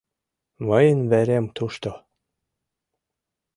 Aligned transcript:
Мыйын 0.67 0.99
верем 1.11 1.45
тушто. 1.55 1.91